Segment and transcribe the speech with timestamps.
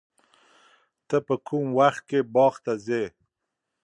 [1.07, 3.03] ته په کوم وخت کې باغ ته ځې؟